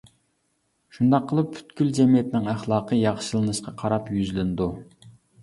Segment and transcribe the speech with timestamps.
[0.95, 4.71] شۇنداق قىلىپ پۈتكۈل جەمئىيەتنىڭ ئەخلاقى ياخشىلىنىشقا قاراپ يۈزلىنىدۇ.